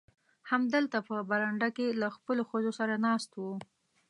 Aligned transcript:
همدلته 0.49 0.97
په 1.07 1.15
برنډه 1.29 1.69
کې 1.77 1.87
له 2.01 2.07
خپلو 2.15 2.41
ښځو 2.49 2.71
سره 2.79 2.93
ناست 3.05 3.31
و. 3.37 3.41